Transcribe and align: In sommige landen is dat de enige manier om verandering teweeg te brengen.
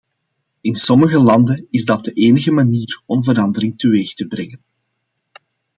In 0.61 0.73
sommige 0.75 1.19
landen 1.19 1.67
is 1.69 1.85
dat 1.85 2.03
de 2.03 2.13
enige 2.13 2.51
manier 2.51 3.01
om 3.05 3.23
verandering 3.23 3.77
teweeg 3.77 4.13
te 4.13 4.27
brengen. 4.27 4.63